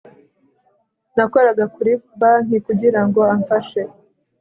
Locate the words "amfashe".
3.35-3.81